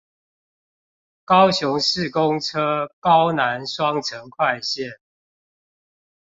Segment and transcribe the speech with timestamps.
[1.25, 4.95] 高雄市公車高南雙城快線